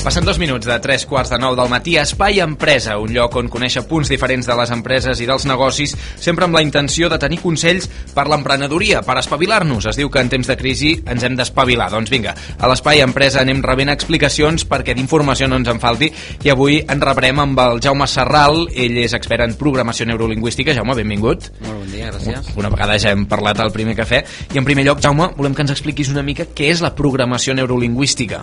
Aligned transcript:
Passen 0.00 0.24
dos 0.24 0.38
minuts 0.38 0.64
de 0.64 0.78
tres 0.80 1.02
quarts 1.04 1.28
de 1.28 1.36
nou 1.36 1.52
del 1.52 1.68
matí 1.68 1.98
a 2.00 2.06
Espai 2.06 2.38
Empresa, 2.40 2.94
un 2.96 3.10
lloc 3.12 3.34
on 3.36 3.50
conèixer 3.52 3.82
punts 3.84 4.08
diferents 4.08 4.46
de 4.48 4.54
les 4.56 4.70
empreses 4.72 5.20
i 5.20 5.26
dels 5.28 5.44
negocis, 5.44 5.92
sempre 6.16 6.46
amb 6.46 6.56
la 6.56 6.62
intenció 6.64 7.10
de 7.12 7.18
tenir 7.20 7.36
consells 7.42 7.84
per 8.16 8.24
l'emprenedoria, 8.32 9.02
per 9.04 9.18
espavilar-nos. 9.20 9.90
Es 9.90 9.98
diu 10.00 10.08
que 10.08 10.22
en 10.24 10.32
temps 10.32 10.48
de 10.48 10.56
crisi 10.56 10.94
ens 11.04 11.26
hem 11.26 11.36
d'espavilar. 11.36 11.90
Doncs 11.92 12.08
vinga, 12.10 12.32
a 12.32 12.70
l'Espai 12.72 13.04
Empresa 13.04 13.42
anem 13.44 13.60
rebent 13.60 13.92
explicacions 13.92 14.64
perquè 14.70 14.96
d'informació 14.96 15.50
no 15.52 15.60
ens 15.60 15.68
en 15.68 15.82
falti 15.84 16.08
i 16.08 16.54
avui 16.54 16.80
en 16.80 17.04
rebrem 17.04 17.44
amb 17.44 17.60
el 17.66 17.84
Jaume 17.84 18.08
Serral, 18.08 18.64
ell 18.72 18.96
és 19.04 19.12
expert 19.20 19.44
en 19.44 19.58
programació 19.60 20.08
neurolingüística. 20.08 20.72
Jaume, 20.80 20.96
benvingut. 20.96 21.52
Molt 21.66 21.76
bon 21.76 21.92
dia, 21.92 22.08
gràcies. 22.08 22.50
Una 22.56 22.72
vegada 22.72 22.96
ja 22.96 23.12
hem 23.12 23.28
parlat 23.28 23.60
al 23.60 23.76
primer 23.76 23.98
cafè. 24.00 24.24
I 24.48 24.64
en 24.64 24.64
primer 24.64 24.88
lloc, 24.88 25.04
Jaume, 25.04 25.28
volem 25.36 25.52
que 25.52 25.68
ens 25.68 25.76
expliquis 25.76 26.08
una 26.08 26.24
mica 26.24 26.48
què 26.48 26.72
és 26.72 26.80
la 26.80 26.94
programació 26.96 27.52
neurolingüística. 27.60 28.40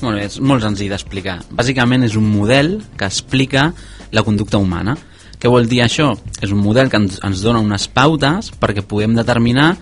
Molt 0.00 0.14
bé, 0.14 0.24
és 0.28 0.38
molt 0.38 0.62
senzill 0.62 0.92
d'explicar. 0.92 1.40
Bàsicament 1.50 2.06
és 2.06 2.14
un 2.18 2.26
model 2.30 2.76
que 2.98 3.06
explica 3.08 3.72
la 4.14 4.22
conducta 4.22 4.60
humana. 4.62 4.94
Què 5.38 5.50
vol 5.50 5.66
dir 5.70 5.82
això? 5.82 6.12
És 6.42 6.52
un 6.54 6.62
model 6.62 6.90
que 6.90 7.00
ens, 7.02 7.18
ens 7.26 7.42
dona 7.42 7.62
unes 7.62 7.88
pautes 7.94 8.52
perquè 8.58 8.82
puguem 8.86 9.16
determinar 9.18 9.72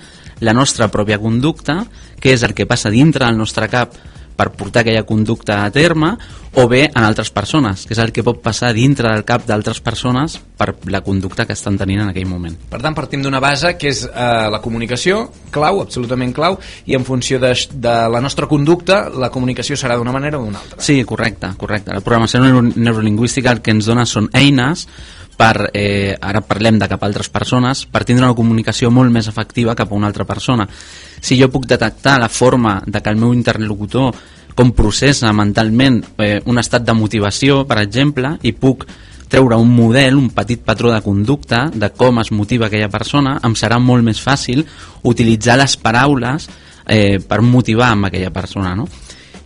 la 0.40 0.52
nostra 0.56 0.88
pròpia 0.92 1.20
conducta, 1.20 1.82
què 2.20 2.34
és 2.36 2.44
el 2.44 2.52
que 2.56 2.68
passa 2.68 2.92
dintre 2.92 3.24
del 3.24 3.38
nostre 3.40 3.68
cap 3.72 3.96
per 4.36 4.50
portar 4.52 4.84
aquella 4.84 5.06
conducta 5.08 5.64
a 5.64 5.70
terme 5.72 6.14
o 6.56 6.66
bé 6.68 6.86
en 6.86 7.04
altres 7.04 7.28
persones, 7.30 7.84
que 7.84 7.92
és 7.92 8.00
el 8.00 8.12
que 8.16 8.24
pot 8.24 8.38
passar 8.40 8.70
dintre 8.76 9.10
del 9.12 9.24
cap 9.28 9.44
d'altres 9.48 9.82
persones 9.84 10.38
per 10.56 10.70
la 10.88 11.02
conducta 11.04 11.44
que 11.44 11.52
estan 11.52 11.76
tenint 11.76 12.00
en 12.04 12.12
aquell 12.12 12.28
moment. 12.28 12.54
Per 12.70 12.80
tant, 12.80 12.96
partim 12.96 13.24
d'una 13.24 13.42
base 13.44 13.74
que 13.76 13.90
és 13.92 14.04
eh, 14.06 14.46
la 14.52 14.62
comunicació, 14.64 15.26
clau, 15.52 15.82
absolutament 15.84 16.32
clau, 16.36 16.56
i 16.88 16.96
en 16.96 17.04
funció 17.04 17.40
de, 17.42 17.52
de 17.74 17.96
la 18.12 18.22
nostra 18.24 18.48
conducta, 18.48 19.06
la 19.12 19.28
comunicació 19.34 19.76
serà 19.76 19.98
d'una 20.00 20.14
manera 20.16 20.40
o 20.40 20.46
d'una 20.46 20.62
altra. 20.64 20.80
Sí, 20.80 21.02
correcte, 21.04 21.52
correcte. 21.60 21.92
La 21.92 22.04
programació 22.04 22.40
neuro 22.44 22.64
neurolingüística 22.72 23.52
el 23.52 23.60
que 23.60 23.76
ens 23.76 23.88
dona 23.88 24.08
són 24.08 24.30
eines 24.32 24.86
per, 25.36 25.70
eh, 25.72 26.16
ara 26.20 26.40
parlem 26.40 26.78
de 26.78 26.88
cap 26.88 27.02
a 27.02 27.06
altres 27.06 27.28
persones, 27.28 27.84
per 27.86 28.04
tindre 28.04 28.24
una 28.24 28.36
comunicació 28.36 28.90
molt 28.90 29.12
més 29.12 29.28
efectiva 29.28 29.74
cap 29.76 29.92
a 29.92 29.94
una 29.94 30.08
altra 30.08 30.24
persona. 30.24 30.66
Si 31.20 31.38
jo 31.40 31.50
puc 31.52 31.66
detectar 31.66 32.18
la 32.20 32.28
forma 32.28 32.82
de 32.86 33.02
que 33.02 33.10
el 33.10 33.16
meu 33.16 33.34
interlocutor 33.34 34.14
com 34.56 34.72
processa 34.72 35.32
mentalment 35.36 36.00
eh, 36.18 36.40
un 36.46 36.58
estat 36.58 36.82
de 36.82 36.94
motivació, 36.96 37.64
per 37.68 37.82
exemple, 37.82 38.38
i 38.42 38.52
puc 38.56 38.86
treure 39.28 39.58
un 39.58 39.72
model, 39.74 40.16
un 40.16 40.30
petit 40.30 40.62
patró 40.64 40.92
de 40.92 41.02
conducta 41.02 41.66
de 41.74 41.90
com 41.90 42.22
es 42.22 42.30
motiva 42.32 42.70
aquella 42.70 42.88
persona, 42.88 43.36
em 43.44 43.56
serà 43.58 43.78
molt 43.82 44.06
més 44.06 44.22
fàcil 44.22 44.64
utilitzar 45.04 45.58
les 45.60 45.76
paraules 45.76 46.48
eh, 46.86 47.18
per 47.20 47.42
motivar 47.42 47.90
amb 47.92 48.08
aquella 48.08 48.30
persona, 48.30 48.74
no? 48.78 48.86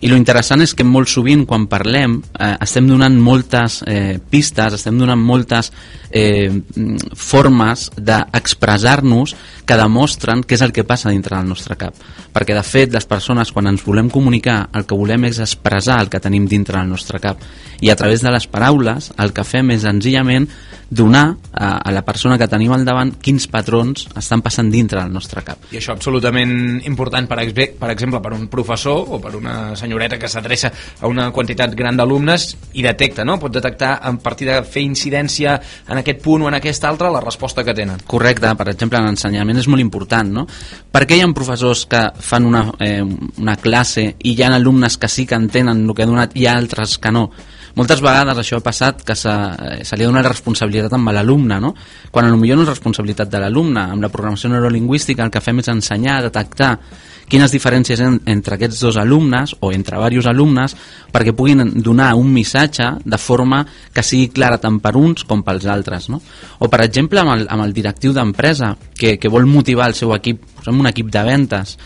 I 0.00 0.08
lo 0.08 0.16
interessant 0.16 0.62
és 0.64 0.72
que 0.76 0.86
molt 0.86 1.10
sovint 1.12 1.42
quan 1.48 1.66
parlem 1.68 2.18
eh, 2.32 2.54
estem 2.64 2.86
donant 2.88 3.18
moltes 3.20 3.80
eh, 3.84 4.16
pistes, 4.32 4.78
estem 4.78 4.96
donant 4.96 5.20
moltes 5.20 5.68
eh, 6.10 6.48
formes 7.12 7.90
d'expressar-nos 7.96 9.36
que 9.68 9.78
demostren 9.78 10.40
què 10.42 10.56
és 10.56 10.64
el 10.64 10.72
que 10.72 10.86
passa 10.88 11.12
dintre 11.12 11.36
del 11.36 11.50
nostre 11.52 11.76
cap. 11.80 11.94
Perquè 12.32 12.56
de 12.56 12.64
fet 12.64 12.94
les 12.96 13.06
persones 13.06 13.52
quan 13.52 13.68
ens 13.68 13.84
volem 13.84 14.08
comunicar 14.10 14.62
el 14.74 14.88
que 14.88 14.96
volem 14.96 15.28
és 15.28 15.42
expressar 15.44 16.00
el 16.00 16.08
que 16.08 16.22
tenim 16.22 16.48
dintre 16.48 16.78
del 16.80 16.90
nostre 16.96 17.20
cap 17.20 17.44
i 17.80 17.90
a 17.90 17.96
través 17.96 18.22
de 18.22 18.30
les 18.32 18.46
paraules 18.46 19.12
el 19.18 19.32
que 19.36 19.44
fem 19.44 19.72
és 19.74 19.84
senzillament 19.84 20.48
donar 20.90 21.36
a, 21.52 21.78
a 21.78 21.92
la 21.94 22.02
persona 22.02 22.36
que 22.38 22.48
tenim 22.50 22.72
al 22.74 22.84
davant 22.84 23.12
quins 23.22 23.46
patrons 23.50 24.08
estan 24.18 24.42
passant 24.42 24.70
dintre 24.72 24.98
del 25.00 25.12
nostre 25.14 25.44
cap. 25.46 25.70
I 25.70 25.78
això 25.78 25.94
absolutament 25.94 26.82
important, 26.90 27.28
per, 27.30 27.38
per 27.78 27.90
exemple, 27.92 28.20
per 28.20 28.34
un 28.34 28.48
professor 28.50 29.06
o 29.06 29.20
per 29.22 29.36
una 29.38 29.76
senyoreta 29.90 30.18
que 30.18 30.30
s'adreça 30.30 30.70
a 31.00 31.10
una 31.10 31.30
quantitat 31.34 31.74
gran 31.74 31.98
d'alumnes 31.98 32.46
i 32.78 32.84
detecta, 32.86 33.24
no? 33.26 33.38
Pot 33.42 33.52
detectar 33.58 33.98
a 33.98 34.12
partir 34.22 34.46
de 34.48 34.60
fer 34.62 34.84
incidència 34.86 35.56
en 35.88 35.98
aquest 35.98 36.22
punt 36.22 36.46
o 36.46 36.48
en 36.48 36.58
aquest 36.60 36.86
altre 36.86 37.10
la 37.10 37.22
resposta 37.24 37.64
que 37.66 37.74
tenen. 37.74 38.04
Correcte, 38.06 38.54
per 38.56 38.68
exemple, 38.70 39.00
en 39.00 39.10
l'ensenyament 39.10 39.58
és 39.58 39.68
molt 39.68 39.82
important, 39.82 40.30
no? 40.40 40.46
Per 40.90 41.06
què 41.06 41.18
hi 41.18 41.24
ha 41.24 41.30
professors 41.34 41.86
que 41.90 42.04
fan 42.22 42.46
una, 42.46 42.68
eh, 42.78 43.02
una 43.02 43.56
classe 43.56 44.14
i 44.18 44.34
hi 44.34 44.42
ha 44.42 44.54
alumnes 44.54 44.96
que 44.96 45.08
sí 45.08 45.26
que 45.26 45.38
entenen 45.38 45.88
el 45.88 45.94
que 45.94 46.04
ha 46.04 46.10
donat 46.10 46.36
i 46.38 46.46
altres 46.46 46.98
que 46.98 47.10
no? 47.10 47.30
moltes 47.76 48.00
vegades 48.02 48.38
això 48.40 48.58
ha 48.58 48.64
passat 48.64 49.04
que 49.06 49.14
se, 49.14 49.30
eh, 49.30 49.84
se 49.86 49.96
li 49.96 50.04
dona 50.04 50.24
responsabilitat 50.26 50.92
amb 50.96 51.12
l'alumne, 51.14 51.60
no? 51.62 51.74
quan 52.10 52.26
potser 52.34 52.56
no 52.56 52.64
és 52.64 52.68
responsabilitat 52.68 53.30
de 53.30 53.38
l'alumne. 53.38 53.84
Amb 53.94 54.02
la 54.02 54.10
programació 54.10 54.50
neurolingüística 54.50 55.22
el 55.22 55.30
que 55.30 55.40
fem 55.40 55.62
és 55.62 55.70
ensenyar 55.70 56.20
detectar 56.26 56.72
quines 57.30 57.52
diferències 57.54 58.02
en, 58.02 58.18
entre 58.30 58.56
aquests 58.56 58.82
dos 58.82 58.98
alumnes 59.00 59.54
o 59.60 59.70
entre 59.72 59.96
diversos 59.96 60.28
alumnes 60.30 60.76
perquè 61.14 61.34
puguin 61.36 61.62
donar 61.82 62.12
un 62.18 62.32
missatge 62.34 62.88
de 63.04 63.18
forma 63.18 63.62
que 63.94 64.04
sigui 64.06 64.28
clara 64.34 64.58
tant 64.58 64.80
per 64.82 64.96
uns 64.98 65.24
com 65.24 65.44
pels 65.46 65.66
altres. 65.70 66.10
No? 66.10 66.20
O, 66.58 66.68
per 66.68 66.82
exemple, 66.84 67.22
amb 67.22 67.36
el, 67.36 67.46
amb 67.48 67.64
el 67.64 67.74
directiu 67.76 68.14
d'empresa 68.16 68.74
que, 68.98 69.16
que 69.18 69.32
vol 69.32 69.46
motivar 69.46 69.88
el 69.90 69.98
seu 69.98 70.14
equip, 70.16 70.42
posem 70.58 70.80
un 70.82 70.90
equip 70.90 71.10
de 71.10 71.24
ventes, 71.26 71.76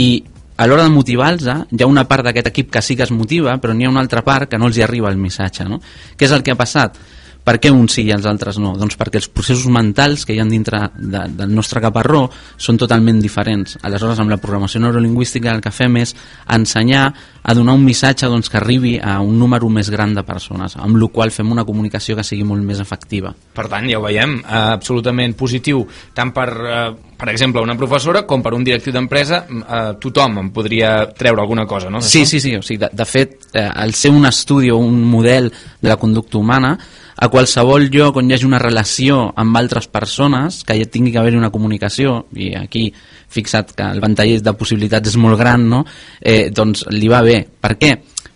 i 0.00 0.08
a 0.56 0.66
l'hora 0.66 0.84
de 0.86 0.92
motivar-los 0.94 1.46
hi 1.74 1.82
ha 1.82 1.90
una 1.90 2.04
part 2.06 2.28
d'aquest 2.28 2.48
equip 2.52 2.70
que 2.70 2.82
sí 2.82 2.94
que 2.96 3.02
es 3.02 3.10
motiva 3.10 3.56
però 3.58 3.74
n'hi 3.74 3.86
ha 3.86 3.90
una 3.90 4.02
altra 4.04 4.22
part 4.22 4.48
que 4.50 4.58
no 4.58 4.68
els 4.70 4.78
hi 4.78 4.84
arriba 4.86 5.10
el 5.10 5.18
missatge 5.18 5.66
no? 5.66 5.80
què 6.16 6.28
és 6.28 6.34
el 6.34 6.44
que 6.46 6.54
ha 6.54 6.58
passat? 6.58 6.98
Per 7.44 7.58
què 7.60 7.68
uns 7.68 7.98
sí 7.98 8.06
i 8.08 8.12
els 8.14 8.24
altres 8.24 8.56
no? 8.62 8.72
Doncs 8.80 8.96
perquè 8.96 9.20
els 9.20 9.28
processos 9.28 9.68
mentals 9.72 10.24
que 10.24 10.32
hi 10.32 10.40
ha 10.40 10.46
dintre 10.48 10.80
de, 10.96 11.26
del 11.36 11.52
nostre 11.52 11.82
caparró 11.84 12.24
són 12.56 12.78
totalment 12.80 13.20
diferents. 13.20 13.76
Aleshores, 13.84 14.20
amb 14.22 14.32
la 14.32 14.40
programació 14.40 14.80
neurolingüística 14.80 15.52
el 15.52 15.60
que 15.64 15.72
fem 15.74 16.00
és 16.00 16.14
ensenyar 16.56 17.04
a 17.44 17.54
donar 17.54 17.74
un 17.76 17.84
missatge 17.84 18.30
doncs, 18.32 18.48
que 18.48 18.56
arribi 18.56 18.94
a 18.96 19.18
un 19.20 19.36
número 19.38 19.68
més 19.68 19.90
gran 19.92 20.14
de 20.16 20.24
persones, 20.24 20.78
amb 20.80 20.96
la 20.96 21.10
qual 21.12 21.32
fem 21.34 21.52
una 21.52 21.66
comunicació 21.68 22.16
que 22.16 22.24
sigui 22.24 22.46
molt 22.48 22.64
més 22.64 22.80
efectiva. 22.80 23.34
Per 23.54 23.66
tant, 23.68 23.84
ja 23.90 24.00
ho 24.00 24.06
veiem, 24.06 24.38
eh, 24.40 24.62
absolutament 24.72 25.36
positiu, 25.36 25.84
tant 26.16 26.32
per, 26.32 26.48
eh, 26.48 26.94
per 27.20 27.28
exemple, 27.28 27.60
una 27.60 27.76
professora 27.76 28.24
com 28.24 28.42
per 28.42 28.54
un 28.56 28.64
directiu 28.64 28.96
d'empresa, 28.96 29.44
eh, 29.44 29.94
tothom 30.00 30.38
en 30.38 30.50
podria 30.50 31.12
treure 31.12 31.42
alguna 31.42 31.66
cosa, 31.66 31.90
no? 31.90 32.00
Sí, 32.00 32.24
sí, 32.24 32.40
sí, 32.40 32.56
o 32.56 32.62
sigui, 32.62 32.80
de, 32.80 32.90
de 32.92 33.04
fet, 33.04 33.50
eh, 33.52 33.68
al 33.68 33.92
ser 33.92 34.10
un 34.10 34.24
estudi 34.24 34.70
o 34.70 34.78
un 34.78 35.04
model 35.04 35.52
de 35.52 35.88
la 35.88 35.96
conducta 36.00 36.38
humana, 36.38 36.78
a 37.16 37.28
qualsevol 37.30 37.88
lloc 37.92 38.16
on 38.18 38.30
hi 38.30 38.34
hagi 38.34 38.48
una 38.48 38.58
relació 38.62 39.28
amb 39.36 39.56
altres 39.56 39.86
persones, 39.88 40.62
que 40.66 40.76
hi 40.76 40.86
tingui 40.90 41.12
que 41.12 41.20
haver 41.22 41.36
una 41.38 41.52
comunicació, 41.54 42.24
i 42.34 42.54
aquí 42.58 42.88
fixat 43.34 43.74
que 43.76 43.86
el 43.86 44.02
ventall 44.02 44.34
de 44.42 44.56
possibilitats 44.58 45.14
és 45.14 45.20
molt 45.20 45.38
gran, 45.38 45.68
no? 45.70 45.84
eh, 46.20 46.50
doncs 46.50 46.86
li 46.90 47.10
va 47.10 47.22
bé. 47.26 47.40
Per 47.60 47.76
què? 47.78 47.94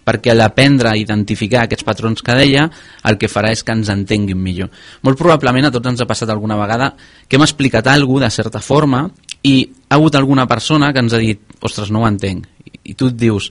perquè 0.09 0.33
l'aprendre 0.33 0.89
a 0.89 0.97
identificar 0.97 1.66
aquests 1.66 1.84
patrons 1.84 2.25
que 2.25 2.33
deia, 2.33 2.62
el 3.05 3.19
que 3.21 3.28
farà 3.28 3.50
és 3.53 3.61
que 3.61 3.75
ens 3.77 3.91
entenguin 3.93 4.39
millor. 4.41 4.71
Molt 5.05 5.19
probablement 5.21 5.69
a 5.69 5.72
tots 5.75 5.91
ens 5.91 6.00
ha 6.00 6.09
passat 6.09 6.31
alguna 6.33 6.56
vegada 6.56 6.95
que 7.28 7.37
hem 7.37 7.45
explicat 7.45 7.91
alguna 7.93 8.31
de 8.31 8.37
certa 8.39 8.62
forma 8.65 9.03
i 9.45 9.69
ha 9.89 9.99
hagut 9.99 10.16
alguna 10.16 10.47
persona 10.49 10.95
que 10.95 11.05
ens 11.05 11.12
ha 11.12 11.21
dit 11.21 11.60
ostres, 11.60 11.93
no 11.93 12.00
ho 12.00 12.09
entenc. 12.09 12.47
I 12.89 12.97
tu 12.97 13.10
et 13.12 13.19
dius, 13.21 13.50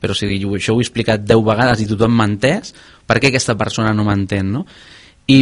però 0.00 0.12
si 0.12 0.28
això 0.28 0.74
ho 0.74 0.82
he 0.82 0.84
explicat 0.84 1.24
10 1.24 1.40
vegades 1.46 1.80
i 1.80 1.88
tothom 1.88 2.12
m'ha 2.12 2.28
entès, 2.28 2.74
per 3.06 3.20
què 3.20 3.30
aquesta 3.30 3.56
persona 3.60 3.94
no 3.94 4.04
m'entén, 4.06 4.52
no? 4.52 4.64
I 5.24 5.38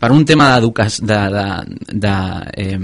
per 0.00 0.08
un 0.14 0.22
tema 0.24 0.46
d'educació, 0.54 1.04
de, 1.04 1.18
de, 1.28 1.42
de, 1.92 2.12
eh, 2.56 2.78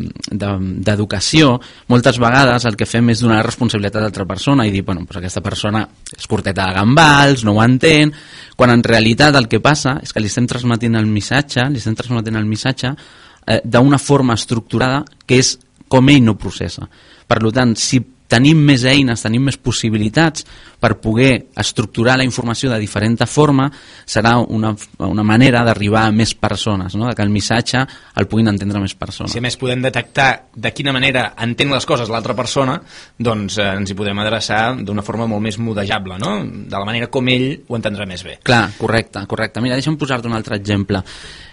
moltes 1.88 2.19
vegades 2.20 2.66
el 2.69 2.76
que 2.76 2.84
fem 2.84 3.09
és 3.09 3.22
donar 3.25 3.41
responsabilitat 3.47 4.03
a 4.03 4.04
l'altra 4.04 4.26
persona 4.28 4.66
i 4.69 4.75
dir, 4.75 4.82
bueno, 4.84 5.06
pues 5.09 5.16
aquesta 5.16 5.41
persona 5.41 5.87
és 6.12 6.28
curteta 6.28 6.66
de 6.69 6.76
gambals, 6.76 7.47
no 7.48 7.56
ho 7.56 7.65
entén, 7.65 8.12
quan 8.54 8.70
en 8.70 8.84
realitat 8.84 9.34
el 9.41 9.48
que 9.48 9.62
passa 9.65 9.97
és 10.04 10.12
que 10.12 10.20
li 10.20 10.28
estem 10.28 10.47
transmetint 10.47 11.00
el 11.00 11.09
missatge, 11.09 11.64
li 11.72 11.81
estem 11.81 11.97
transmetint 11.97 12.37
el 12.37 12.44
missatge 12.44 12.93
eh, 12.93 13.60
d'una 13.64 13.99
forma 13.99 14.37
estructurada 14.37 15.06
que 15.25 15.41
és 15.41 15.56
com 15.88 16.09
ell 16.12 16.20
no 16.25 16.37
processa. 16.37 16.84
Per 17.28 17.41
tant, 17.49 17.72
si 17.81 18.03
tenim 18.32 18.60
més 18.65 18.87
eines, 18.88 19.23
tenim 19.25 19.44
més 19.44 19.58
possibilitats 19.61 20.46
per 20.82 20.96
poder 20.99 21.49
estructurar 21.61 22.17
la 22.19 22.25
informació 22.26 22.70
de 22.73 22.79
diferent 22.81 23.19
forma, 23.29 23.69
serà 24.08 24.34
una, 24.40 24.73
una 25.05 25.23
manera 25.23 25.62
d'arribar 25.67 26.06
a 26.08 26.14
més 26.14 26.32
persones, 26.34 26.96
no? 26.96 27.06
de 27.08 27.14
que 27.14 27.23
el 27.23 27.31
missatge 27.31 27.84
el 28.17 28.26
puguin 28.26 28.49
entendre 28.50 28.81
més 28.82 28.96
persones. 28.99 29.31
Si 29.31 29.38
a 29.38 29.44
més 29.44 29.58
podem 29.61 29.84
detectar 29.84 30.31
de 30.55 30.73
quina 30.75 30.94
manera 30.96 31.29
entén 31.44 31.70
les 31.70 31.87
coses 31.87 32.11
l'altra 32.11 32.34
persona, 32.34 32.79
doncs 33.19 33.61
eh, 33.61 33.69
ens 33.76 33.93
hi 33.93 33.99
podem 33.99 34.19
adreçar 34.25 34.62
d'una 34.81 35.05
forma 35.06 35.28
molt 35.31 35.44
més 35.44 35.61
modejable, 35.62 36.19
no? 36.19 36.38
de 36.43 36.75
la 36.75 36.88
manera 36.88 37.11
com 37.12 37.28
ell 37.31 37.46
ho 37.69 37.78
entendrà 37.78 38.08
més 38.08 38.25
bé. 38.26 38.38
Clar, 38.43 38.64
correcte, 38.81 39.23
correcte. 39.31 39.62
Mira, 39.62 39.78
deixa'm 39.78 40.00
posar-te 40.00 40.31
un 40.31 40.38
altre 40.38 40.58
exemple. 40.58 41.05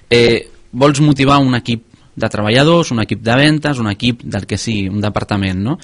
Eh, 0.09 0.47
vols 0.71 1.03
motivar 1.05 1.37
un 1.43 1.59
equip 1.59 1.85
de 2.19 2.29
treballadors, 2.29 2.91
un 2.91 3.03
equip 3.03 3.21
de 3.23 3.35
ventes, 3.37 3.79
un 3.79 3.89
equip 3.91 4.23
del 4.23 4.47
que 4.49 4.57
sigui, 4.57 4.87
un 4.89 5.03
departament, 5.03 5.61
no? 5.69 5.77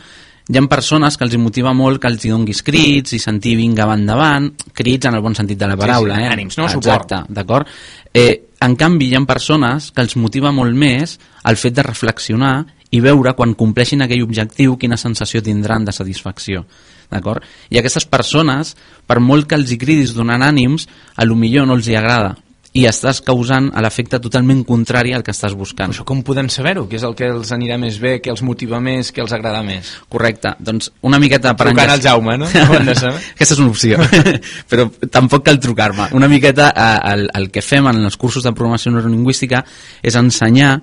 Hi 0.47 0.57
ha 0.57 0.63
persones 0.69 1.17
que 1.17 1.25
els 1.25 1.35
motiva 1.41 1.73
molt 1.73 2.01
que 2.01 2.09
els 2.11 2.25
hi 2.25 2.29
donguis 2.29 2.61
crits 2.65 3.15
i 3.17 3.19
sentir 3.21 3.55
vinga 3.57 3.87
va 3.89 3.95
endavant, 3.97 4.51
crits 4.77 5.09
en 5.09 5.17
el 5.17 5.23
bon 5.25 5.33
sentit 5.37 5.57
de 5.57 5.69
la 5.71 5.77
paraula, 5.79 6.19
sí, 6.19 6.21
sí, 6.21 6.27
eh? 6.27 6.33
ànims, 6.35 6.57
no? 6.59 6.67
Exacte, 6.69 7.21
d'acord? 7.33 7.71
Eh, 8.13 8.51
en 8.61 8.75
canvi, 8.77 9.09
hi 9.09 9.17
ha 9.17 9.23
persones 9.25 9.89
que 9.91 10.05
els 10.05 10.15
motiva 10.21 10.53
molt 10.53 10.77
més 10.77 11.17
el 11.49 11.57
fet 11.57 11.75
de 11.75 11.85
reflexionar 11.85 12.55
i 12.93 13.01
veure 13.01 13.33
quan 13.33 13.57
compleixin 13.57 14.05
aquell 14.05 14.23
objectiu 14.23 14.77
quina 14.77 15.01
sensació 15.01 15.41
tindran 15.43 15.85
de 15.85 15.95
satisfacció 15.95 16.65
d'acord? 17.09 17.43
I 17.69 17.81
aquestes 17.81 18.05
persones, 18.09 18.75
per 19.05 19.19
molt 19.21 19.49
que 19.49 19.57
els 19.57 19.71
hi 19.71 19.77
cridis 19.81 20.13
donant 20.13 20.45
ànims, 20.45 20.87
a 21.15 21.25
lo 21.25 21.37
millor 21.37 21.67
no 21.67 21.77
els 21.77 21.89
hi 21.89 21.97
agrada 21.97 22.35
i 22.75 22.83
estàs 22.89 23.21
causant 23.23 23.69
l'efecte 23.83 24.19
totalment 24.19 24.65
contrari 24.67 25.13
al 25.15 25.23
que 25.23 25.31
estàs 25.31 25.53
buscant. 25.55 25.93
Però 25.93 26.01
això 26.01 26.07
com 26.07 26.21
podem 26.27 26.49
saber-ho? 26.51 26.83
Què 26.91 26.97
és 26.99 27.05
el 27.07 27.15
que 27.15 27.29
els 27.31 27.53
anirà 27.55 27.77
més 27.79 27.99
bé, 28.03 28.17
què 28.23 28.33
els 28.33 28.43
motiva 28.43 28.81
més, 28.83 29.13
què 29.15 29.23
els 29.23 29.31
agrada 29.35 29.61
més? 29.63 29.93
Correcte, 30.11 30.51
doncs 30.59 30.91
una 31.07 31.19
miqueta 31.21 31.53
per 31.55 31.69
Trucant 31.69 31.93
al 31.93 32.03
Jaume, 32.03 32.35
no? 32.41 32.49
Aquesta 32.51 33.55
és 33.55 33.61
una 33.63 33.71
opció, 33.71 34.01
però 34.71 34.89
tampoc 35.07 35.45
cal 35.47 35.61
trucar-me. 35.63 36.09
Una 36.19 36.27
miqueta 36.31 36.67
eh, 36.75 36.99
el, 37.13 37.25
el 37.39 37.47
que 37.53 37.63
fem 37.63 37.87
en 37.93 38.03
els 38.03 38.19
cursos 38.19 38.43
de 38.43 38.51
programació 38.51 38.91
neurolingüística 38.91 39.63
és 40.03 40.19
ensenyar 40.19 40.75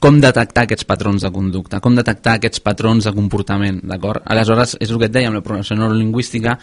com 0.00 0.22
detectar 0.22 0.64
aquests 0.64 0.86
patrons 0.88 1.26
de 1.26 1.32
conducta, 1.34 1.82
com 1.82 1.98
detectar 1.98 2.38
aquests 2.38 2.62
patrons 2.64 3.10
de 3.10 3.12
comportament, 3.16 3.82
d'acord? 3.90 4.22
Aleshores, 4.32 4.78
és 4.80 4.94
el 4.94 5.02
que 5.02 5.10
et 5.10 5.20
amb 5.26 5.40
la 5.40 5.44
programació 5.44 5.76
neurolingüística 5.76 6.56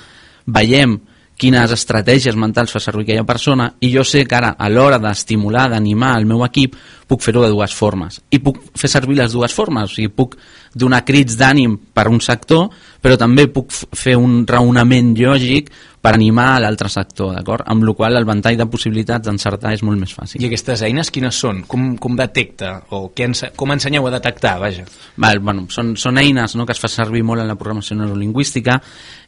veiem 0.48 0.95
quines 1.38 1.72
estratègies 1.72 2.36
mentals 2.36 2.74
fa 2.74 2.81
servir 2.81 3.06
aquella 3.06 3.25
persona 3.28 3.69
i 3.86 3.92
jo 3.94 4.04
sé 4.04 4.24
que 4.25 4.36
ara 4.36 4.56
a 4.57 4.69
l'hora 4.69 4.98
d'estimular, 5.00 5.68
d'animar 5.69 6.16
el 6.18 6.25
meu 6.25 6.44
equip 6.45 6.75
puc 7.07 7.22
fer-ho 7.24 7.44
de 7.45 7.51
dues 7.54 7.75
formes. 7.78 8.19
I 8.34 8.42
puc 8.44 8.60
fer 8.75 8.89
servir 8.89 9.19
les 9.22 9.31
dues 9.38 9.54
formes 9.54 9.92
o 9.92 9.94
sigui, 9.94 10.10
puc 10.10 10.36
donar 10.74 11.04
crits 11.06 11.38
d'ànim 11.38 11.78
per 11.94 12.07
un 12.10 12.19
sector 12.22 12.68
però 13.01 13.17
també 13.19 13.47
puc 13.51 13.71
fer 13.95 14.15
un 14.19 14.41
raonament 14.47 15.13
lògic 15.17 15.69
per 16.01 16.13
animar 16.15 16.61
l'altre 16.61 16.89
sector, 16.91 17.33
d'acord? 17.35 17.65
Amb 17.67 17.83
la 17.83 17.94
qual 17.97 18.15
el 18.15 18.25
ventall 18.27 18.57
de 18.59 18.67
possibilitats 18.71 19.27
d'encertar 19.27 19.73
és 19.75 19.83
molt 19.83 19.99
més 19.99 20.13
fàcil. 20.15 20.41
I 20.41 20.47
aquestes 20.47 20.83
eines 20.88 21.11
quines 21.11 21.35
són? 21.35 21.63
Com, 21.67 21.89
com 22.01 22.15
detecta? 22.15 22.73
O 22.95 23.09
què 23.15 23.27
ense 23.27 23.51
com 23.57 23.73
ensenyeu 23.75 24.07
a 24.07 24.13
detectar, 24.13 24.55
vaja? 24.61 24.85
Val, 25.17 25.41
bueno, 25.44 25.65
són, 25.73 25.95
són 25.99 26.21
eines 26.21 26.55
no, 26.55 26.65
que 26.65 26.75
es 26.77 26.81
fa 26.83 26.91
servir 26.91 27.25
molt 27.27 27.44
en 27.44 27.51
la 27.51 27.57
programació 27.59 27.97
neurolingüística. 27.99 28.79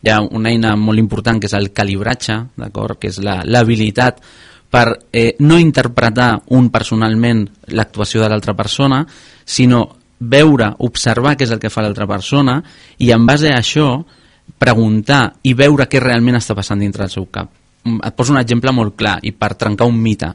Hi 0.05 0.13
ha 0.13 0.21
una 0.23 0.53
eina 0.53 0.75
molt 0.79 1.01
important 1.01 1.41
que 1.41 1.49
és 1.51 1.57
el 1.57 1.73
calibratge, 1.75 2.37
d'acord? 2.59 2.99
Que 3.01 3.11
és 3.11 3.19
l'habilitat 3.19 4.23
per 4.69 4.85
eh, 5.11 5.33
no 5.41 5.57
interpretar 5.59 6.35
un 6.55 6.69
personalment 6.69 7.47
l'actuació 7.73 8.21
de 8.21 8.29
l'altra 8.29 8.53
persona, 8.53 9.01
sinó 9.43 9.98
veure, 10.19 10.73
observar 10.85 11.35
què 11.37 11.47
és 11.47 11.53
el 11.55 11.61
que 11.61 11.71
fa 11.71 11.83
l'altra 11.83 12.07
persona 12.07 12.59
i 12.99 13.11
en 13.15 13.25
base 13.27 13.51
a 13.53 13.59
això 13.61 13.91
preguntar 14.59 15.23
i 15.47 15.53
veure 15.53 15.87
què 15.87 16.01
realment 16.01 16.39
està 16.39 16.55
passant 16.57 16.79
dintre 16.79 17.05
del 17.05 17.13
seu 17.13 17.29
cap. 17.31 17.51
Mm, 17.85 18.01
et 18.05 18.15
poso 18.17 18.33
un 18.33 18.41
exemple 18.41 18.73
molt 18.75 18.97
clar 18.99 19.19
i 19.23 19.31
per 19.31 19.53
trencar 19.55 19.87
un 19.87 19.99
mite. 20.01 20.33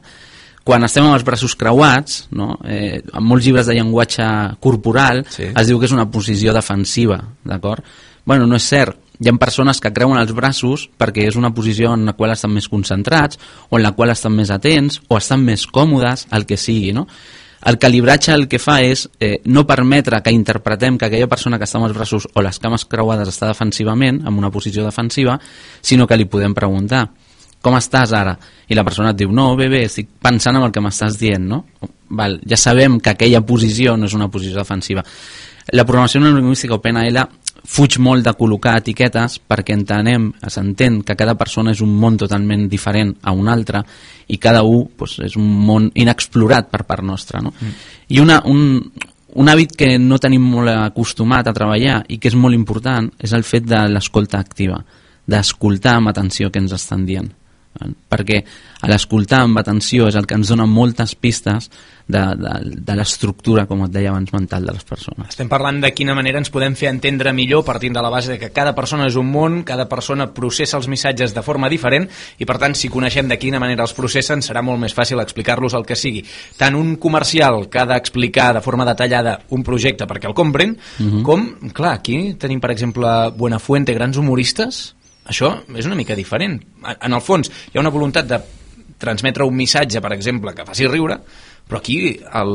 Quan 0.65 0.83
estem 0.87 1.05
amb 1.05 1.13
els 1.13 1.25
braços 1.25 1.53
creuats, 1.53 2.23
no? 2.33 2.55
eh, 2.65 2.97
en 3.05 3.23
molts 3.23 3.45
llibres 3.45 3.67
de 3.69 3.75
llenguatge 3.77 4.25
corporal 4.59 5.21
sí. 5.29 5.51
es 5.51 5.67
diu 5.69 5.77
que 5.77 5.85
és 5.85 5.93
una 5.93 6.07
posició 6.09 6.55
defensiva, 6.57 7.19
d'acord? 7.45 7.85
Bueno, 8.25 8.47
no 8.49 8.57
és 8.57 8.65
cert. 8.65 8.97
Hi 9.21 9.29
ha 9.29 9.35
persones 9.39 9.77
que 9.79 9.93
creuen 9.95 10.17
els 10.19 10.33
braços 10.35 10.89
perquè 10.99 11.29
és 11.29 11.37
una 11.39 11.53
posició 11.55 11.93
en 11.93 12.03
la 12.09 12.15
qual 12.17 12.33
estan 12.33 12.51
més 12.51 12.65
concentrats 12.67 13.37
o 13.69 13.77
en 13.77 13.85
la 13.85 13.93
qual 13.95 14.11
estan 14.11 14.33
més 14.35 14.49
atents 14.51 14.99
o 15.07 15.19
estan 15.21 15.45
més 15.45 15.67
còmodes, 15.69 16.25
el 16.35 16.49
que 16.49 16.57
sigui, 16.57 16.91
no? 16.97 17.05
El 17.65 17.79
calibratge 17.81 18.33
el 18.35 18.47
que 18.47 18.59
fa 18.61 18.77
és 18.85 19.07
eh, 19.19 19.39
no 19.49 19.65
permetre 19.65 20.21
que 20.21 20.33
interpretem 20.33 20.99
que 21.01 21.07
aquella 21.07 21.29
persona 21.29 21.57
que 21.57 21.65
està 21.65 21.79
amb 21.79 21.87
els 21.87 21.97
braços 21.97 22.27
o 22.31 22.43
les 22.45 22.59
cames 22.61 22.85
creuades 22.85 23.31
està 23.31 23.49
defensivament, 23.49 24.21
en 24.21 24.37
una 24.37 24.51
posició 24.53 24.85
defensiva, 24.85 25.39
sinó 25.81 26.05
que 26.05 26.17
li 26.19 26.29
podem 26.29 26.53
preguntar 26.53 27.07
com 27.65 27.73
estàs 27.79 28.13
ara? 28.13 28.35
I 28.69 28.77
la 28.77 28.83
persona 28.85 29.15
et 29.15 29.17
diu, 29.17 29.31
no, 29.33 29.47
bé, 29.57 29.65
bé, 29.71 29.85
estic 29.89 30.11
pensant 30.21 30.59
en 30.59 30.67
el 30.67 30.73
que 30.73 30.83
m'estàs 30.85 31.17
dient, 31.17 31.47
no? 31.49 31.63
Val, 32.13 32.37
ja 32.45 32.59
sabem 32.61 32.99
que 33.01 33.15
aquella 33.15 33.41
posició 33.41 33.95
no 33.97 34.05
és 34.05 34.13
una 34.13 34.29
posició 34.29 34.59
defensiva. 34.59 35.01
La 35.73 35.85
programació 35.87 36.21
neurolingüística 36.21 36.77
o 36.77 36.81
PNL 36.83 37.23
fuig 37.65 37.97
molt 37.99 38.25
de 38.25 38.33
col·locar 38.37 38.75
etiquetes 38.79 39.39
perquè 39.41 39.75
entenem, 39.75 40.29
s'entén 40.47 41.01
que 41.05 41.17
cada 41.17 41.35
persona 41.37 41.73
és 41.73 41.81
un 41.81 41.93
món 41.99 42.17
totalment 42.21 42.67
diferent 42.69 43.15
a 43.23 43.33
un 43.33 43.49
altre 43.49 43.81
i 44.27 44.37
cada 44.41 44.63
un 44.63 44.85
doncs, 44.97 45.19
és 45.25 45.37
un 45.39 45.47
món 45.65 45.89
inexplorat 45.93 46.69
per 46.71 46.83
part 46.85 47.03
nostra. 47.03 47.41
No? 47.41 47.53
Mm. 47.59 47.77
I 48.15 48.21
una, 48.21 48.41
un, 48.45 48.91
un 49.35 49.49
hàbit 49.51 49.75
que 49.77 49.95
no 49.99 50.19
tenim 50.21 50.45
molt 50.45 50.73
acostumat 50.73 51.47
a 51.47 51.55
treballar 51.55 52.03
i 52.09 52.19
que 52.19 52.29
és 52.31 52.37
molt 52.37 52.55
important 52.55 53.09
és 53.19 53.33
el 53.33 53.43
fet 53.43 53.65
de 53.69 53.81
l'escolta 53.89 54.39
activa, 54.39 54.83
d'escoltar 55.25 55.97
amb 55.99 56.13
atenció 56.13 56.51
què 56.51 56.61
ens 56.61 56.75
estan 56.77 57.05
dient 57.05 57.33
perquè 58.09 58.43
a 58.81 58.89
l'escoltar 58.91 59.41
amb 59.43 59.59
atenció 59.59 60.07
és 60.09 60.15
el 60.15 60.27
que 60.27 60.37
ens 60.37 60.51
dona 60.51 60.67
moltes 60.69 61.15
pistes 61.15 61.69
de, 62.07 62.21
de, 62.37 62.51
de 62.85 62.95
l'estructura, 62.95 63.65
com 63.65 63.81
et 63.85 63.93
deia 63.93 64.11
abans, 64.11 64.29
mental 64.35 64.67
de 64.67 64.75
les 64.75 64.85
persones. 64.85 65.31
Estem 65.33 65.49
parlant 65.49 65.79
de 65.81 65.89
quina 65.95 66.13
manera 66.17 66.37
ens 66.41 66.51
podem 66.53 66.75
fer 66.77 66.91
entendre 66.91 67.33
millor 67.33 67.63
partint 67.65 67.95
de 67.97 68.03
la 68.05 68.11
base 68.13 68.35
de 68.35 68.37
que 68.41 68.51
cada 68.53 68.75
persona 68.77 69.07
és 69.09 69.17
un 69.17 69.29
món, 69.31 69.63
cada 69.65 69.87
persona 69.89 70.29
processa 70.35 70.77
els 70.77 70.89
missatges 70.91 71.33
de 71.33 71.43
forma 71.45 71.69
diferent 71.71 72.07
i 72.37 72.45
per 72.45 72.59
tant 72.61 72.77
si 72.77 72.91
coneixem 72.93 73.29
de 73.31 73.39
quina 73.41 73.61
manera 73.63 73.87
els 73.87 73.95
processen 73.97 74.43
serà 74.45 74.61
molt 74.65 74.81
més 74.81 74.93
fàcil 74.95 75.23
explicar-los 75.23 75.73
el 75.73 75.87
que 75.87 75.97
sigui. 75.97 76.23
Tant 76.59 76.77
un 76.77 76.95
comercial 77.01 77.65
que 77.71 77.81
ha 77.81 77.89
d'explicar 77.89 78.51
de 78.59 78.63
forma 78.65 78.85
detallada 78.85 79.39
un 79.55 79.65
projecte 79.65 80.05
perquè 80.05 80.29
el 80.29 80.37
compren, 80.37 80.75
uh 80.75 81.03
mhm. 81.03 81.17
-huh. 81.17 81.23
com, 81.23 81.71
clar, 81.73 81.93
aquí 81.93 82.35
tenim 82.37 82.59
per 82.59 82.71
exemple 82.71 83.31
Buenafuente, 83.35 83.93
grans 83.93 84.17
humoristes 84.17 84.94
això 85.25 85.51
és 85.75 85.85
una 85.85 85.97
mica 85.97 86.15
diferent. 86.15 86.59
En 86.95 87.13
el 87.13 87.21
fons, 87.21 87.51
hi 87.71 87.77
ha 87.77 87.83
una 87.83 87.93
voluntat 87.93 88.29
de 88.29 88.39
transmetre 88.97 89.43
un 89.43 89.55
missatge, 89.55 90.01
per 90.01 90.13
exemple, 90.15 90.53
que 90.55 90.65
faci 90.65 90.87
riure, 90.87 91.17
però 91.67 91.81
aquí 91.81 91.97
el, 92.13 92.53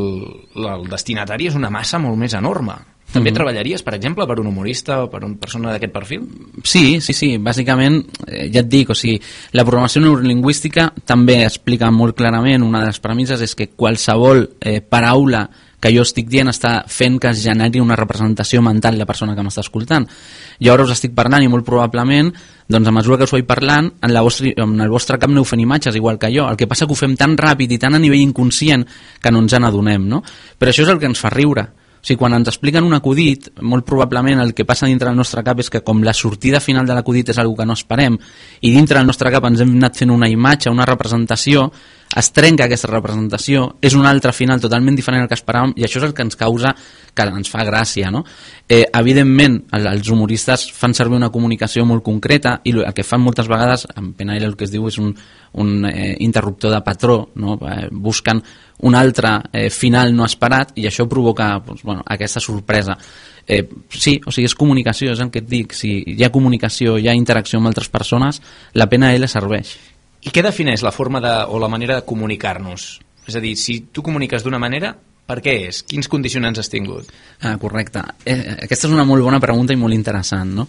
el 0.55 0.89
destinatari 0.89 1.51
és 1.51 1.59
una 1.59 1.71
massa 1.71 2.01
molt 2.01 2.19
més 2.19 2.35
enorme. 2.39 2.79
També 3.11 3.31
mm 3.31 3.33
-hmm. 3.33 3.37
treballaries, 3.37 3.83
per 3.83 3.95
exemple, 3.95 4.27
per 4.27 4.39
un 4.39 4.47
humorista 4.47 5.03
o 5.03 5.11
per 5.11 5.25
una 5.25 5.37
persona 5.37 5.73
d'aquest 5.73 5.93
perfil? 5.93 6.23
Sí, 6.63 7.01
sí, 7.01 7.13
sí. 7.13 7.39
Bàsicament, 7.39 8.07
eh, 8.27 8.51
ja 8.53 8.61
et 8.61 8.69
dic, 8.69 8.91
o 8.91 8.95
sigui, 8.95 9.21
la 9.53 9.65
programació 9.65 10.01
neurolingüística 10.01 10.93
també 11.05 11.43
explica 11.45 11.91
molt 11.91 12.17
clarament, 12.17 12.63
una 12.63 12.81
de 12.81 12.87
les 12.87 13.01
premisses 13.01 13.41
és 13.41 13.55
que 13.55 13.71
qualsevol 13.71 14.51
eh, 14.61 14.81
paraula 14.81 15.51
que 15.81 15.93
jo 15.94 16.05
estic 16.05 16.29
dient 16.29 16.53
està 16.53 16.85
fent 16.87 17.19
que 17.21 17.32
es 17.32 17.43
generi 17.43 17.81
una 17.81 17.97
representació 17.97 18.62
mental 18.62 18.94
de 18.94 19.03
la 19.03 19.09
persona 19.09 19.35
que 19.35 19.43
m'està 19.43 19.65
escoltant. 19.65 20.06
Jo 20.61 20.75
ara 20.75 20.85
us 20.85 20.94
estic 20.94 21.15
parlant 21.17 21.44
i 21.44 21.49
molt 21.49 21.67
probablement 21.67 22.32
doncs 22.71 22.88
a 22.88 22.94
mesura 22.94 23.19
que 23.19 23.27
us 23.27 23.35
vaig 23.35 23.49
parlant 23.49 23.91
en, 23.91 24.12
la 24.15 24.23
vostra, 24.23 24.53
en 24.55 24.79
el 24.81 24.93
vostre 24.93 25.19
cap 25.19 25.32
aneu 25.32 25.44
fent 25.44 25.61
imatges 25.61 25.97
igual 25.99 26.21
que 26.23 26.31
jo, 26.31 26.47
el 26.47 26.56
que 26.56 26.69
passa 26.71 26.87
que 26.87 26.94
ho 26.94 26.99
fem 26.99 27.17
tan 27.19 27.35
ràpid 27.37 27.73
i 27.75 27.81
tan 27.82 27.97
a 27.97 28.03
nivell 28.03 28.23
inconscient 28.23 28.87
que 29.21 29.32
no 29.32 29.43
ens 29.43 29.59
n'adonem 29.59 30.06
no? 30.06 30.23
però 30.59 30.71
això 30.71 30.87
és 30.87 30.93
el 30.93 31.00
que 31.03 31.11
ens 31.11 31.19
fa 31.19 31.32
riure 31.35 31.67
o 32.00 32.06
sigui, 32.06 32.17
quan 32.17 32.33
ens 32.33 32.49
expliquen 32.49 32.87
un 32.87 32.97
acudit, 32.97 33.50
molt 33.61 33.85
probablement 33.85 34.41
el 34.41 34.55
que 34.56 34.65
passa 34.65 34.87
dintre 34.88 35.11
del 35.11 35.19
nostre 35.19 35.43
cap 35.44 35.59
és 35.61 35.69
que 35.69 35.83
com 35.85 36.00
la 36.00 36.15
sortida 36.17 36.61
final 36.65 36.87
de 36.88 36.94
l'acudit 36.97 37.29
és 37.29 37.38
una 37.43 37.56
que 37.59 37.66
no 37.66 37.76
esperem 37.76 38.16
i 38.62 38.71
dintre 38.73 38.97
del 38.97 39.11
nostre 39.11 39.31
cap 39.31 39.45
ens 39.45 39.61
hem 39.61 39.75
anat 39.76 40.00
fent 40.00 40.14
una 40.14 40.31
imatge, 40.31 40.73
una 40.73 40.87
representació, 40.88 41.66
es 42.17 42.33
trenca 42.35 42.64
aquesta 42.67 42.88
representació, 42.90 43.76
és 43.81 43.95
un 43.95 44.07
altre 44.09 44.33
final 44.35 44.61
totalment 44.61 44.97
diferent 44.99 45.23
al 45.23 45.29
que 45.31 45.37
esperàvem 45.38 45.76
i 45.79 45.85
això 45.87 46.00
és 46.00 46.07
el 46.09 46.14
que 46.14 46.25
ens 46.26 46.38
causa, 46.38 46.73
que 47.14 47.26
ens 47.26 47.50
fa 47.50 47.62
gràcia. 47.67 48.11
No? 48.11 48.25
Eh, 48.67 48.83
evidentment, 48.99 49.61
els 49.79 50.11
humoristes 50.11 50.67
fan 50.75 50.95
servir 50.95 51.21
una 51.21 51.31
comunicació 51.31 51.85
molt 51.87 52.02
concreta 52.02 52.57
i 52.64 52.75
el 52.75 52.83
que 52.95 53.07
fan 53.07 53.23
moltes 53.23 53.47
vegades, 53.50 53.87
en 53.95 54.12
PNL 54.19 54.49
el 54.49 54.57
que 54.57 54.67
es 54.67 54.73
diu 54.75 54.88
és 54.90 54.99
un, 54.99 55.12
un 55.62 55.87
eh, 55.87 56.17
interruptor 56.26 56.75
de 56.75 56.83
patró, 56.83 57.21
no? 57.37 57.59
eh, 57.62 57.87
busquen 57.93 58.43
un 58.83 58.95
altre 58.97 59.37
eh, 59.52 59.69
final 59.71 60.14
no 60.17 60.25
esperat 60.25 60.73
i 60.81 60.88
això 60.88 61.07
provoca 61.07 61.52
doncs, 61.62 61.85
bueno, 61.85 62.02
aquesta 62.07 62.40
sorpresa. 62.40 62.97
Eh, 63.47 63.62
sí, 63.88 64.19
o 64.26 64.35
sigui, 64.35 64.49
és 64.50 64.59
comunicació, 64.59 65.12
és 65.14 65.23
el 65.23 65.31
que 65.31 65.45
et 65.45 65.49
dic. 65.49 65.79
Si 65.79 65.93
hi 66.17 66.26
ha 66.26 66.35
comunicació, 66.35 66.99
hi 66.99 67.07
ha 67.07 67.14
interacció 67.14 67.61
amb 67.61 67.71
altres 67.71 67.90
persones, 67.93 68.43
la 68.75 68.90
PNL 68.90 69.29
serveix. 69.31 69.76
I 70.21 70.33
què 70.35 70.43
defineix 70.45 70.83
la 70.85 70.93
forma 70.93 71.21
de, 71.25 71.33
o 71.49 71.61
la 71.62 71.71
manera 71.73 71.97
de 71.99 72.07
comunicar-nos? 72.09 72.91
És 73.29 73.37
a 73.37 73.41
dir, 73.41 73.55
si 73.57 73.81
tu 73.93 74.03
comuniques 74.05 74.45
d'una 74.45 74.61
manera, 74.61 74.93
per 75.31 75.39
què 75.45 75.55
és? 75.69 75.83
Quins 75.87 76.09
condicionants 76.11 76.59
has 76.61 76.71
tingut? 76.73 77.09
Ah, 77.47 77.57
correcte. 77.62 78.03
Eh, 78.27 78.41
aquesta 78.67 78.89
és 78.89 78.95
una 78.95 79.07
molt 79.09 79.25
bona 79.25 79.41
pregunta 79.41 79.73
i 79.73 79.79
molt 79.81 79.95
interessant, 79.95 80.53
no? 80.59 80.67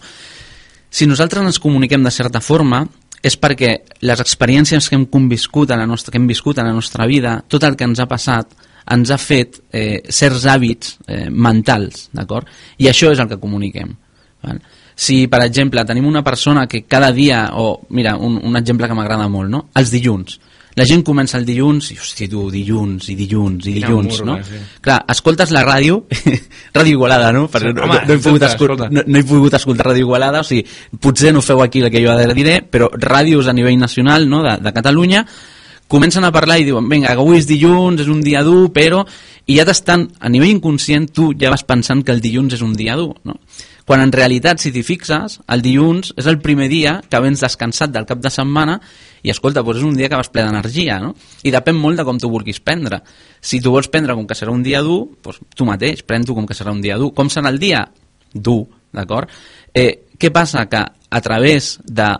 Si 0.92 1.08
nosaltres 1.08 1.48
ens 1.48 1.60
comuniquem 1.60 2.04
de 2.04 2.12
certa 2.14 2.40
forma, 2.44 2.82
és 3.22 3.36
perquè 3.38 3.72
les 4.04 4.20
experiències 4.22 4.88
que 4.88 4.98
hem 4.98 5.06
conviscut 5.10 5.70
a 5.70 5.78
la 5.78 5.86
nostra, 5.86 6.12
que 6.12 6.20
hem 6.20 6.28
viscut 6.30 6.58
a 6.58 6.66
la 6.66 6.74
nostra 6.74 7.06
vida, 7.10 7.38
tot 7.48 7.64
el 7.64 7.76
que 7.78 7.88
ens 7.88 8.02
ha 8.02 8.08
passat, 8.10 8.54
ens 8.92 9.12
ha 9.14 9.18
fet 9.18 9.60
eh, 9.70 10.02
certs 10.10 10.46
hàbits 10.50 10.96
eh, 11.06 11.26
mentals, 11.30 12.08
d'acord? 12.14 12.50
I 12.82 12.90
això 12.90 13.12
és 13.14 13.22
el 13.22 13.30
que 13.30 13.40
comuniquem. 13.42 13.92
Val? 14.42 14.62
Si, 14.94 15.26
per 15.28 15.42
exemple, 15.44 15.84
tenim 15.88 16.06
una 16.06 16.22
persona 16.24 16.66
que 16.66 16.84
cada 16.84 17.12
dia, 17.12 17.50
o 17.54 17.86
mira, 17.90 18.16
un, 18.16 18.38
un 18.42 18.56
exemple 18.56 18.88
que 18.88 18.96
m'agrada 18.96 19.28
molt, 19.28 19.50
no? 19.50 19.66
els 19.78 19.92
dilluns, 19.94 20.38
la 20.74 20.86
gent 20.88 21.02
comença 21.04 21.36
el 21.36 21.44
dilluns 21.44 21.90
i, 21.92 21.98
hosti, 22.00 22.26
tu, 22.32 22.46
dilluns, 22.52 23.10
i 23.12 23.16
dilluns, 23.16 23.66
i 23.68 23.74
dilluns, 23.76 24.22
no? 24.24 24.38
Sí. 24.46 24.60
Clar, 24.84 25.02
escoltes 25.12 25.52
la 25.52 25.64
ràdio, 25.66 25.98
ràdio 26.76 26.96
Igualada, 26.96 27.32
no? 27.36 27.44
Perquè 27.52 27.72
sí, 27.72 27.76
no, 27.76 27.84
home, 27.84 27.98
no, 28.08 28.14
he 28.14 28.22
pogut 28.24 28.46
escoltar, 28.48 28.88
no, 28.92 29.04
no 29.04 29.20
he 29.20 29.24
pogut 29.28 29.56
escoltar 29.58 29.90
ràdio 29.90 30.06
Igualada, 30.06 30.40
o 30.40 30.48
sigui, 30.48 30.64
potser 31.02 31.34
no 31.36 31.42
feu 31.44 31.60
aquí 31.64 31.82
el 31.84 31.90
que 31.92 32.00
jo 32.04 32.12
ara 32.14 32.32
diré, 32.36 32.60
però 32.64 32.88
ràdios 32.94 33.50
a 33.50 33.56
nivell 33.56 33.76
nacional, 33.80 34.24
no?, 34.30 34.40
de, 34.46 34.56
de 34.64 34.72
Catalunya, 34.72 35.26
comencen 35.92 36.24
a 36.24 36.32
parlar 36.32 36.56
i 36.62 36.64
diuen, 36.64 36.88
vinga, 36.88 37.12
avui 37.12 37.36
és 37.36 37.50
dilluns, 37.50 38.00
és 38.00 38.08
un 38.08 38.24
dia 38.24 38.44
dur, 38.46 38.70
però... 38.72 39.04
I 39.42 39.56
ja 39.58 39.64
t'estan, 39.66 40.04
a 40.22 40.28
nivell 40.30 40.52
inconscient, 40.54 41.08
tu 41.10 41.32
ja 41.34 41.50
vas 41.50 41.64
pensant 41.66 42.04
que 42.06 42.14
el 42.14 42.20
dilluns 42.22 42.54
és 42.54 42.60
un 42.62 42.76
dia 42.78 42.94
dur, 42.94 43.10
no? 43.26 43.34
Quan 43.86 44.02
en 44.04 44.12
realitat, 44.14 44.60
si 44.62 44.70
t'hi 44.70 44.84
fixes, 44.86 45.40
el 45.50 45.62
dilluns 45.64 46.12
és 46.20 46.28
el 46.30 46.38
primer 46.42 46.68
dia 46.70 46.96
que 47.10 47.20
vens 47.22 47.42
descansat 47.42 47.90
del 47.94 48.06
cap 48.06 48.20
de 48.22 48.30
setmana 48.30 48.76
i, 49.22 49.30
escolta, 49.30 49.62
doncs 49.62 49.80
és 49.80 49.86
un 49.88 49.96
dia 49.98 50.08
que 50.10 50.18
vas 50.18 50.30
ple 50.30 50.44
d'energia, 50.46 51.00
no? 51.02 51.12
I 51.42 51.50
depèn 51.54 51.78
molt 51.78 51.98
de 51.98 52.06
com 52.06 52.18
tu 52.18 52.30
vulguis 52.30 52.62
prendre. 52.62 53.02
Si 53.40 53.60
tu 53.62 53.74
vols 53.74 53.90
prendre 53.90 54.14
com 54.18 54.26
que 54.26 54.38
serà 54.38 54.54
un 54.54 54.62
dia 54.62 54.82
dur, 54.86 55.04
doncs 55.22 55.42
tu 55.56 55.66
mateix, 55.66 56.04
pren-t'ho 56.06 56.36
com 56.38 56.46
que 56.46 56.58
serà 56.58 56.74
un 56.74 56.82
dia 56.84 56.98
dur. 57.00 57.10
Com 57.14 57.30
serà 57.30 57.50
el 57.50 57.58
dia? 57.62 57.82
Dur, 58.32 58.64
d'acord? 58.94 59.30
Eh, 59.74 60.14
què 60.18 60.30
passa? 60.30 60.68
Que 60.70 60.82
a 60.82 61.20
través 61.20 61.76
de 61.84 62.12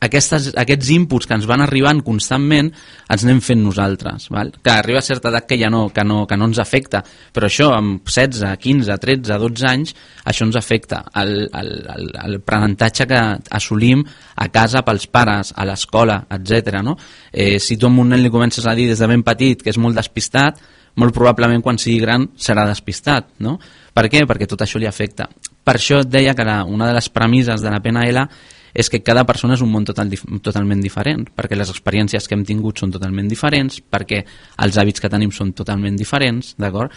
aquestes, 0.00 0.50
aquests 0.60 0.90
inputs 0.92 1.26
que 1.28 1.36
ens 1.36 1.46
van 1.48 1.62
arribant 1.64 2.02
constantment 2.04 2.68
ens 2.68 3.24
anem 3.24 3.40
fent 3.44 3.62
nosaltres 3.64 4.28
val? 4.32 4.52
que 4.62 4.72
arriba 4.72 5.00
a 5.00 5.06
certa 5.06 5.30
edat 5.30 5.46
que 5.48 5.58
ja 5.60 5.70
no, 5.72 5.88
que 5.94 6.04
no, 6.04 6.24
que 6.28 6.36
no 6.36 6.48
ens 6.50 6.60
afecta 6.60 7.02
però 7.32 7.48
això 7.48 7.70
amb 7.76 8.04
16, 8.04 8.44
15, 8.60 8.98
13, 9.02 9.38
12 9.40 9.68
anys 9.70 9.94
això 10.24 10.46
ens 10.46 10.58
afecta 10.60 11.02
el, 11.22 11.48
el, 11.48 11.72
el, 11.96 12.10
el 12.26 12.38
aprenentatge 12.42 13.08
que 13.08 13.22
assolim 13.56 14.04
a 14.36 14.48
casa 14.52 14.82
pels 14.84 15.06
pares, 15.08 15.52
a 15.56 15.64
l'escola, 15.64 16.18
etc. 16.36 16.82
No? 16.84 16.96
Eh, 17.32 17.56
si 17.62 17.78
tu 17.80 17.88
a 17.88 17.90
un 17.90 18.10
nen 18.10 18.20
li 18.20 18.32
comences 18.32 18.66
a 18.66 18.74
dir 18.76 18.90
des 18.90 19.00
de 19.00 19.08
ben 19.08 19.24
petit 19.24 19.62
que 19.62 19.72
és 19.72 19.80
molt 19.80 19.96
despistat 19.96 20.60
molt 20.96 21.14
probablement 21.14 21.62
quan 21.64 21.78
sigui 21.80 22.00
gran 22.00 22.28
serà 22.36 22.66
despistat 22.68 23.36
no? 23.44 23.56
per 23.94 24.08
què? 24.12 24.24
perquè 24.28 24.48
tot 24.48 24.62
això 24.64 24.80
li 24.80 24.88
afecta 24.88 25.28
per 25.66 25.76
això 25.76 26.02
et 26.04 26.10
deia 26.12 26.34
que 26.36 26.44
la, 26.46 26.62
una 26.64 26.86
de 26.88 26.94
les 26.94 27.08
premisses 27.10 27.64
de 27.64 27.72
la 27.72 27.80
PNL 27.82 28.26
és 28.76 28.90
que 28.92 29.00
cada 29.00 29.24
persona 29.24 29.56
és 29.56 29.62
un 29.64 29.70
món 29.72 29.86
total, 29.88 30.12
totalment 30.44 30.82
diferent, 30.84 31.24
perquè 31.32 31.56
les 31.56 31.72
experiències 31.72 32.28
que 32.28 32.36
hem 32.36 32.44
tingut 32.44 32.82
són 32.82 32.92
totalment 32.92 33.28
diferents, 33.30 33.80
perquè 33.80 34.20
els 34.64 34.76
hàbits 34.76 35.00
que 35.00 35.10
tenim 35.12 35.32
són 35.32 35.54
totalment 35.56 35.96
diferents, 35.96 36.52
d'acord? 36.60 36.92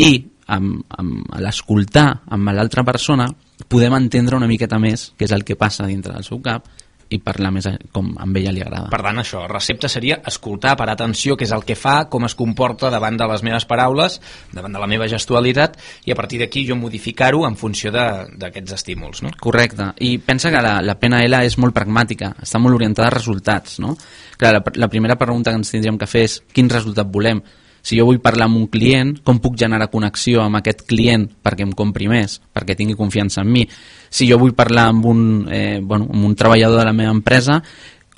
I 0.00 0.12
amb, 0.54 0.80
amb 0.96 1.38
l'escoltar 1.44 2.08
amb 2.32 2.52
l'altra 2.56 2.84
persona 2.86 3.28
podem 3.68 3.98
entendre 3.98 4.38
una 4.38 4.48
miqueta 4.48 4.78
més 4.80 5.10
què 5.18 5.28
és 5.28 5.34
el 5.36 5.44
que 5.44 5.58
passa 5.60 5.86
dintre 5.86 6.14
del 6.14 6.24
seu 6.24 6.40
cap 6.40 6.70
i 7.08 7.18
parlar 7.24 7.50
més 7.54 7.68
com 7.94 8.10
a 8.20 8.26
ella 8.38 8.52
li 8.52 8.62
agrada. 8.62 8.88
Per 8.92 9.00
tant, 9.04 9.20
això, 9.22 9.44
recepta 9.50 9.88
seria 9.88 10.18
escoltar, 10.28 10.74
per 10.76 10.88
atenció, 10.92 11.36
què 11.38 11.46
és 11.46 11.54
el 11.56 11.64
que 11.66 11.76
fa, 11.78 12.04
com 12.12 12.26
es 12.28 12.36
comporta 12.38 12.90
davant 12.92 13.16
de 13.16 13.28
les 13.30 13.44
meves 13.46 13.64
paraules, 13.68 14.18
davant 14.52 14.74
de 14.74 14.82
la 14.82 14.88
meva 14.90 15.08
gestualitat, 15.10 15.78
i 16.04 16.12
a 16.12 16.18
partir 16.18 16.42
d'aquí 16.42 16.66
jo 16.68 16.76
modificar-ho 16.76 17.44
en 17.48 17.56
funció 17.56 17.92
d'aquests 17.92 18.76
estímuls, 18.76 19.22
no? 19.24 19.32
Correcte, 19.40 19.92
i 20.04 20.16
pensa 20.18 20.52
que 20.54 20.62
la, 20.64 20.78
la 20.84 20.98
PNL 21.00 21.42
és 21.48 21.58
molt 21.58 21.76
pragmàtica, 21.76 22.34
està 22.44 22.60
molt 22.60 22.76
orientada 22.76 23.08
a 23.08 23.16
resultats, 23.16 23.78
no? 23.82 23.96
Clar, 24.38 24.58
la, 24.58 24.62
la 24.76 24.90
primera 24.92 25.16
pregunta 25.18 25.50
que 25.50 25.62
ens 25.62 25.72
tindríem 25.72 25.98
que 25.98 26.10
fer 26.10 26.26
és 26.28 26.42
quin 26.52 26.70
resultat 26.70 27.08
volem? 27.10 27.42
Si 27.82 27.98
jo 27.98 28.06
vull 28.08 28.20
parlar 28.24 28.48
amb 28.48 28.58
un 28.60 28.66
client, 28.72 29.14
com 29.24 29.40
puc 29.42 29.58
generar 29.60 29.90
connexió 29.92 30.42
amb 30.44 30.60
aquest 30.60 30.84
client 30.88 31.28
perquè 31.44 31.66
em 31.66 31.74
compri 31.76 32.08
més, 32.10 32.40
perquè 32.54 32.76
tingui 32.76 32.98
confiança 32.98 33.44
en 33.44 33.52
mi? 33.52 33.66
Si 34.10 34.28
jo 34.28 34.38
vull 34.40 34.56
parlar 34.56 34.88
amb 34.92 35.06
un, 35.06 35.22
eh, 35.50 35.78
bueno, 35.82 36.08
amb 36.12 36.26
un 36.30 36.34
treballador 36.34 36.80
de 36.80 36.88
la 36.90 36.96
meva 36.96 37.14
empresa, 37.14 37.62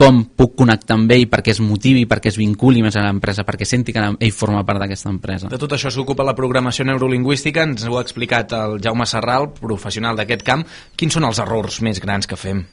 com 0.00 0.22
puc 0.24 0.54
connectar 0.56 0.96
amb 0.96 1.12
ell 1.12 1.26
perquè 1.28 1.52
es 1.52 1.60
motivi, 1.60 2.06
perquè 2.08 2.30
es 2.32 2.38
vinculi 2.40 2.80
més 2.80 2.96
a 2.96 3.04
l'empresa, 3.04 3.44
perquè 3.44 3.68
senti 3.68 3.92
que 3.92 4.06
ell 4.08 4.32
forma 4.32 4.64
part 4.64 4.80
d'aquesta 4.80 5.12
empresa. 5.12 5.52
De 5.52 5.60
tot 5.60 5.76
això 5.76 5.92
s'ocupa 5.92 6.24
la 6.24 6.36
programació 6.38 6.88
neurolingüística, 6.88 7.66
ens 7.68 7.84
ho 7.84 7.98
ha 7.98 8.04
explicat 8.06 8.56
el 8.56 8.78
Jaume 8.80 9.04
Serral, 9.04 9.50
professional 9.60 10.16
d'aquest 10.16 10.46
camp. 10.46 10.64
Quins 10.96 11.20
són 11.20 11.28
els 11.28 11.44
errors 11.44 11.82
més 11.84 12.00
grans 12.00 12.30
que 12.30 12.40
fem? 12.40 12.64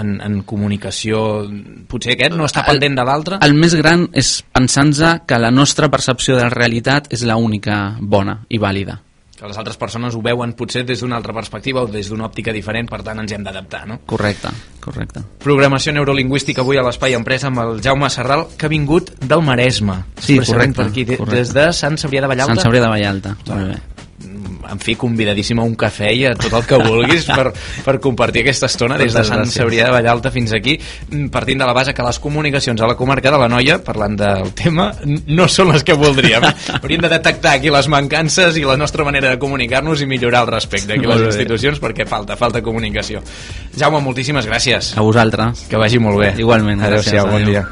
En, 0.00 0.18
en 0.24 0.42
comunicació 0.42 1.44
potser 1.88 2.14
aquest 2.14 2.36
no 2.36 2.48
està 2.48 2.66
pendent 2.66 2.98
de 2.98 3.06
l'altre? 3.06 3.40
El 3.44 3.56
més 3.58 3.76
gran 3.78 4.08
és 4.12 4.36
pensar-nos 4.52 5.24
que 5.26 5.40
la 5.40 5.50
nostra 5.54 5.90
percepció 5.92 6.36
de 6.36 6.46
la 6.46 6.52
realitat 6.52 7.10
és 7.14 7.24
la 7.24 7.36
única 7.40 7.96
bona 8.00 8.42
i 8.48 8.60
vàlida 8.62 9.00
que 9.44 9.48
les 9.50 9.58
altres 9.58 9.76
persones 9.76 10.14
ho 10.14 10.22
veuen 10.24 10.54
potser 10.56 10.84
des 10.86 11.02
d'una 11.02 11.18
altra 11.18 11.34
perspectiva 11.36 11.82
o 11.82 11.88
des 11.90 12.08
d'una 12.08 12.24
òptica 12.28 12.52
diferent, 12.54 12.88
per 12.88 13.02
tant 13.04 13.20
ens 13.20 13.34
hem 13.34 13.44
d'adaptar, 13.44 13.82
no? 13.90 13.98
Correcte, 14.06 14.48
correcte. 14.80 15.24
Programació 15.44 15.92
neurolingüística 15.92 16.62
avui 16.64 16.80
a 16.80 16.84
l'Espai 16.86 17.18
Empresa 17.18 17.50
amb 17.50 17.60
el 17.64 17.82
Jaume 17.84 18.08
Serral, 18.10 18.46
que 18.56 18.66
ha 18.66 18.72
vingut 18.72 19.12
del 19.20 19.42
Maresme. 19.44 20.00
Sí, 20.16 20.38
correcte. 20.38 20.80
Per 20.80 20.86
aquí, 20.88 21.04
correcte. 21.12 21.34
Des 21.36 21.52
de 21.56 21.72
Sant 21.76 21.98
Cebrià 22.00 22.24
de 22.24 22.30
Vallalta. 22.32 22.54
Sant 22.54 22.70
Cebrià 22.70 22.86
de 22.86 22.94
Vallalta, 22.94 23.36
molt 23.50 23.74
bé 23.74 23.82
en 24.70 24.80
fi, 24.82 24.96
convidadíssim 25.00 25.60
a 25.60 25.66
un 25.66 25.74
cafè 25.78 26.10
i 26.14 26.24
a 26.28 26.34
tot 26.38 26.52
el 26.58 26.66
que 26.68 26.78
vulguis 26.80 27.26
per, 27.28 27.50
per 27.84 27.96
compartir 28.02 28.44
aquesta 28.44 28.68
estona 28.70 28.98
des 29.00 29.14
de 29.14 29.24
Sant 29.26 29.46
Cebrià 29.50 29.88
de 29.88 29.94
Vallalta 29.94 30.32
fins 30.34 30.54
aquí, 30.56 30.76
partint 31.32 31.62
de 31.62 31.68
la 31.68 31.76
base 31.76 31.94
que 31.94 32.06
les 32.06 32.18
comunicacions 32.22 32.80
a 32.80 32.90
la 32.90 32.96
comarca 32.98 33.32
de 33.32 33.40
la 33.40 33.48
Noia, 33.50 33.78
parlant 33.84 34.18
del 34.18 34.52
tema, 34.56 34.90
no 35.04 35.48
són 35.48 35.72
les 35.74 35.86
que 35.86 35.96
voldríem. 35.98 36.46
Hauríem 36.80 37.04
de 37.04 37.12
detectar 37.12 37.56
aquí 37.58 37.72
les 37.72 37.88
mancances 37.92 38.58
i 38.60 38.66
la 38.66 38.78
nostra 38.80 39.06
manera 39.06 39.32
de 39.32 39.40
comunicar-nos 39.42 40.04
i 40.04 40.10
millorar 40.10 40.44
el 40.46 40.52
respecte 40.54 40.96
aquí 40.96 41.08
a 41.08 41.14
les 41.14 41.26
institucions 41.30 41.80
perquè 41.82 42.08
falta, 42.08 42.38
falta 42.40 42.62
comunicació. 42.64 43.22
Jaume, 43.78 44.02
moltíssimes 44.04 44.48
gràcies. 44.50 44.94
A 44.98 45.06
vosaltres. 45.06 45.66
Que 45.70 45.80
vagi 45.80 46.02
molt 46.02 46.22
bé. 46.22 46.34
Igualment. 46.38 46.84
Adéu-siau, 46.84 47.30
bon 47.30 47.50
dia. 47.50 47.66